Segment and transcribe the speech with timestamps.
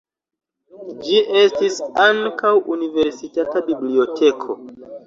[1.03, 4.63] Ĝi estis ankaŭ universitata biblioteko.